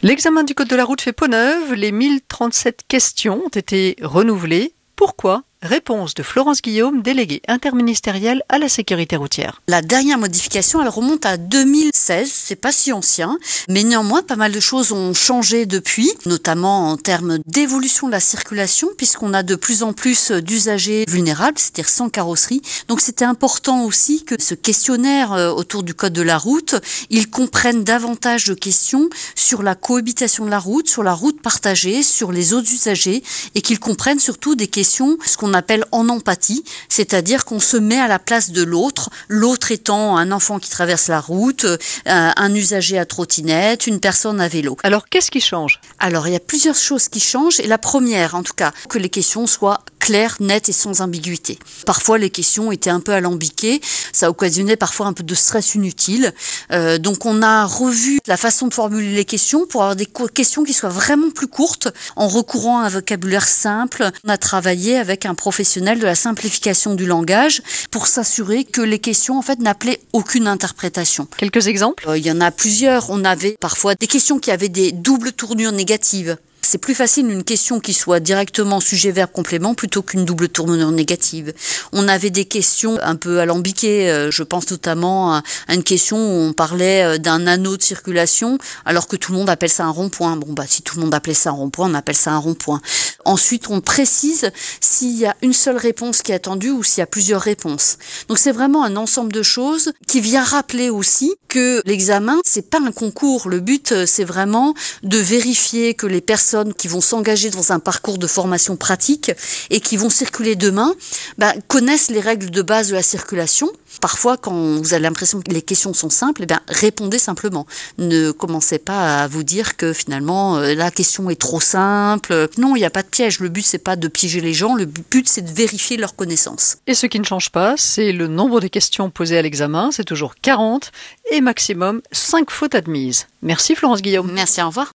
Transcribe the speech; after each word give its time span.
L'examen 0.00 0.44
du 0.44 0.54
Code 0.54 0.68
de 0.68 0.76
la 0.76 0.84
route 0.84 1.00
fait 1.00 1.12
peau 1.12 1.26
neuve. 1.26 1.74
Les 1.74 1.90
1037 1.90 2.82
questions 2.86 3.42
ont 3.44 3.48
été 3.48 3.96
renouvelées. 4.00 4.72
Pourquoi? 4.94 5.42
Réponse 5.62 6.14
de 6.14 6.22
Florence 6.22 6.62
Guillaume, 6.62 7.02
déléguée 7.02 7.42
interministérielle 7.48 8.44
à 8.48 8.58
la 8.58 8.68
sécurité 8.68 9.16
routière. 9.16 9.60
La 9.66 9.82
dernière 9.82 10.16
modification, 10.16 10.80
elle 10.80 10.88
remonte 10.88 11.26
à 11.26 11.36
2016, 11.36 12.30
c'est 12.32 12.54
pas 12.54 12.70
si 12.70 12.92
ancien, 12.92 13.40
mais 13.68 13.82
néanmoins 13.82 14.22
pas 14.22 14.36
mal 14.36 14.52
de 14.52 14.60
choses 14.60 14.92
ont 14.92 15.14
changé 15.14 15.66
depuis, 15.66 16.12
notamment 16.26 16.90
en 16.92 16.96
termes 16.96 17.38
d'évolution 17.44 18.06
de 18.06 18.12
la 18.12 18.20
circulation, 18.20 18.90
puisqu'on 18.96 19.34
a 19.34 19.42
de 19.42 19.56
plus 19.56 19.82
en 19.82 19.92
plus 19.92 20.30
d'usagers 20.30 21.04
vulnérables, 21.08 21.58
c'est-à-dire 21.58 21.88
sans 21.88 22.08
carrosserie. 22.08 22.62
Donc 22.86 23.00
c'était 23.00 23.24
important 23.24 23.82
aussi 23.82 24.24
que 24.24 24.40
ce 24.40 24.54
questionnaire 24.54 25.32
euh, 25.32 25.50
autour 25.50 25.82
du 25.82 25.92
code 25.92 26.12
de 26.12 26.22
la 26.22 26.38
route, 26.38 26.76
il 27.10 27.30
comprenne 27.30 27.82
davantage 27.82 28.44
de 28.44 28.54
questions 28.54 29.08
sur 29.34 29.64
la 29.64 29.74
cohabitation 29.74 30.44
de 30.44 30.50
la 30.50 30.60
route, 30.60 30.88
sur 30.88 31.02
la 31.02 31.14
route 31.14 31.42
partagée, 31.42 32.04
sur 32.04 32.30
les 32.30 32.52
autres 32.52 32.72
usagers, 32.72 33.24
et 33.56 33.60
qu'il 33.60 33.80
comprenne 33.80 34.20
surtout 34.20 34.54
des 34.54 34.68
questions, 34.68 35.18
ce 35.26 35.36
qu'on 35.36 35.47
on 35.48 35.54
appelle 35.54 35.84
en 35.92 36.08
empathie, 36.08 36.62
c'est-à-dire 36.88 37.44
qu'on 37.44 37.60
se 37.60 37.76
met 37.76 37.98
à 37.98 38.08
la 38.08 38.18
place 38.18 38.50
de 38.50 38.62
l'autre, 38.62 39.10
l'autre 39.28 39.72
étant 39.72 40.16
un 40.16 40.30
enfant 40.32 40.58
qui 40.58 40.70
traverse 40.70 41.08
la 41.08 41.20
route, 41.20 41.64
euh, 41.64 41.76
un 42.04 42.54
usager 42.54 42.98
à 42.98 43.06
trottinette, 43.06 43.86
une 43.86 44.00
personne 44.00 44.40
à 44.40 44.48
vélo. 44.48 44.76
Alors 44.82 45.08
qu'est-ce 45.08 45.30
qui 45.30 45.40
change? 45.40 45.80
Alors 45.98 46.26
il 46.28 46.32
y 46.32 46.36
a 46.36 46.40
plusieurs 46.40 46.76
choses 46.76 47.08
qui 47.08 47.20
changent 47.20 47.60
et 47.60 47.66
la 47.66 47.78
première 47.78 48.34
en 48.34 48.42
tout 48.42 48.54
cas, 48.54 48.72
que 48.88 48.98
les 48.98 49.08
questions 49.08 49.46
soient 49.46 49.80
claires, 49.98 50.36
nettes 50.40 50.68
et 50.68 50.72
sans 50.72 51.00
ambiguïté. 51.00 51.58
Parfois 51.86 52.18
les 52.18 52.30
questions 52.30 52.72
étaient 52.72 52.90
un 52.90 53.00
peu 53.00 53.12
alambiquées, 53.12 53.80
ça 54.12 54.30
occasionnait 54.30 54.76
parfois 54.76 55.06
un 55.06 55.12
peu 55.12 55.22
de 55.22 55.34
stress 55.34 55.74
inutile. 55.74 56.32
Euh, 56.72 56.98
donc 56.98 57.26
on 57.26 57.42
a 57.42 57.64
revu 57.64 58.18
la 58.26 58.36
façon 58.36 58.68
de 58.68 58.74
formuler 58.74 59.14
les 59.14 59.24
questions 59.24 59.66
pour 59.66 59.82
avoir 59.82 59.96
des 59.96 60.08
questions 60.34 60.64
qui 60.64 60.72
soient 60.72 60.88
vraiment 60.88 61.30
plus 61.30 61.46
courtes 61.46 61.88
en 62.16 62.28
recourant 62.28 62.80
à 62.80 62.86
un 62.86 62.88
vocabulaire 62.88 63.48
simple. 63.48 64.10
On 64.24 64.28
a 64.28 64.38
travaillé 64.38 64.96
avec 64.96 65.26
un 65.26 65.34
professionnel 65.34 65.98
de 65.98 66.04
la 66.04 66.14
simplification 66.14 66.94
du 66.94 67.06
langage 67.06 67.62
pour 67.90 68.06
s'assurer 68.06 68.64
que 68.64 68.80
les 68.80 68.98
questions 68.98 69.38
en 69.38 69.42
fait 69.42 69.58
n'appelaient 69.60 70.00
aucune 70.12 70.46
interprétation. 70.46 71.28
Quelques 71.36 71.66
exemples? 71.66 72.08
Euh, 72.08 72.18
Il 72.18 72.26
y 72.26 72.30
en 72.30 72.40
a 72.40 72.50
plusieurs. 72.50 73.10
On 73.10 73.24
avait 73.24 73.56
parfois 73.60 73.94
des 73.94 74.06
questions 74.06 74.38
qui 74.38 74.50
avaient 74.50 74.68
des 74.68 74.92
doubles 74.92 75.32
tournures 75.32 75.72
négatives 75.72 76.36
c'est 76.62 76.78
plus 76.78 76.94
facile 76.94 77.30
une 77.30 77.44
question 77.44 77.80
qui 77.80 77.94
soit 77.94 78.20
directement 78.20 78.80
sujet 78.80 79.10
verbe 79.10 79.30
complément 79.30 79.74
plutôt 79.74 80.02
qu'une 80.02 80.24
double 80.24 80.48
tournure 80.48 80.90
négative. 80.90 81.54
On 81.92 82.08
avait 82.08 82.30
des 82.30 82.44
questions 82.44 82.98
un 83.02 83.16
peu 83.16 83.40
alambiquées, 83.40 84.10
euh, 84.10 84.30
je 84.30 84.42
pense 84.42 84.70
notamment 84.70 85.34
à 85.34 85.42
une 85.68 85.82
question 85.82 86.16
où 86.16 86.48
on 86.48 86.52
parlait 86.52 87.04
euh, 87.04 87.18
d'un 87.18 87.46
anneau 87.46 87.76
de 87.76 87.82
circulation 87.82 88.58
alors 88.84 89.08
que 89.08 89.16
tout 89.16 89.32
le 89.32 89.38
monde 89.38 89.50
appelle 89.50 89.70
ça 89.70 89.84
un 89.84 89.90
rond-point. 89.90 90.36
Bon 90.36 90.52
bah 90.52 90.64
si 90.66 90.82
tout 90.82 90.96
le 90.96 91.02
monde 91.02 91.14
appelait 91.14 91.34
ça 91.34 91.50
un 91.50 91.54
rond-point, 91.54 91.90
on 91.90 91.94
appelle 91.94 92.16
ça 92.16 92.32
un 92.32 92.38
rond-point. 92.38 92.80
Ensuite, 93.24 93.68
on 93.70 93.80
précise 93.80 94.50
s'il 94.80 95.16
y 95.16 95.26
a 95.26 95.36
une 95.42 95.52
seule 95.52 95.76
réponse 95.76 96.22
qui 96.22 96.32
est 96.32 96.36
attendue 96.36 96.70
ou 96.70 96.82
s'il 96.82 97.00
y 97.00 97.02
a 97.02 97.06
plusieurs 97.06 97.42
réponses. 97.42 97.98
Donc 98.28 98.38
c'est 98.38 98.52
vraiment 98.52 98.84
un 98.84 98.96
ensemble 98.96 99.32
de 99.32 99.42
choses 99.42 99.92
qui 100.06 100.20
vient 100.20 100.42
rappeler 100.42 100.90
aussi 100.90 101.34
que 101.48 101.82
l'examen 101.86 102.38
c'est 102.44 102.68
pas 102.68 102.80
un 102.80 102.92
concours. 102.92 103.48
Le 103.48 103.60
but 103.60 103.92
euh, 103.92 104.06
c'est 104.06 104.24
vraiment 104.24 104.74
de 105.02 105.18
vérifier 105.18 105.94
que 105.94 106.06
les 106.06 106.20
personnes 106.20 106.47
qui 106.76 106.88
vont 106.88 107.00
s'engager 107.00 107.50
dans 107.50 107.72
un 107.72 107.78
parcours 107.78 108.18
de 108.18 108.26
formation 108.26 108.76
pratique 108.76 109.30
et 109.70 109.80
qui 109.80 109.96
vont 109.96 110.10
circuler 110.10 110.56
demain 110.56 110.94
bah, 111.38 111.54
connaissent 111.66 112.10
les 112.10 112.20
règles 112.20 112.50
de 112.50 112.62
base 112.62 112.88
de 112.88 112.94
la 112.94 113.02
circulation. 113.02 113.70
Parfois, 114.00 114.36
quand 114.36 114.52
vous 114.52 114.94
avez 114.94 115.02
l'impression 115.02 115.40
que 115.40 115.50
les 115.50 115.62
questions 115.62 115.92
sont 115.92 116.10
simples, 116.10 116.42
eh 116.44 116.46
bien, 116.46 116.60
répondez 116.68 117.18
simplement. 117.18 117.66
Ne 117.98 118.30
commencez 118.30 118.78
pas 118.78 119.22
à 119.22 119.26
vous 119.26 119.42
dire 119.42 119.76
que 119.76 119.92
finalement 119.92 120.58
euh, 120.58 120.74
la 120.74 120.90
question 120.90 121.30
est 121.30 121.40
trop 121.40 121.60
simple. 121.60 122.48
Non, 122.58 122.76
il 122.76 122.80
n'y 122.80 122.84
a 122.84 122.90
pas 122.90 123.02
de 123.02 123.08
piège. 123.08 123.40
Le 123.40 123.48
but 123.48 123.64
c'est 123.64 123.78
pas 123.78 123.96
de 123.96 124.08
piéger 124.08 124.40
les 124.40 124.54
gens. 124.54 124.74
Le 124.74 124.84
but 124.84 125.28
c'est 125.28 125.42
de 125.42 125.50
vérifier 125.50 125.96
leurs 125.96 126.14
connaissances. 126.14 126.76
Et 126.86 126.94
ce 126.94 127.06
qui 127.06 127.18
ne 127.18 127.24
change 127.24 127.50
pas, 127.50 127.74
c'est 127.76 128.12
le 128.12 128.28
nombre 128.28 128.60
de 128.60 128.68
questions 128.68 129.10
posées 129.10 129.38
à 129.38 129.42
l'examen. 129.42 129.90
C'est 129.92 130.04
toujours 130.04 130.34
40 130.36 130.92
et 131.30 131.40
maximum 131.40 132.00
5 132.12 132.50
fautes 132.50 132.74
admises. 132.74 133.26
Merci 133.42 133.74
Florence 133.74 134.02
Guillaume. 134.02 134.30
Merci, 134.32 134.62
au 134.62 134.66
revoir. 134.68 134.92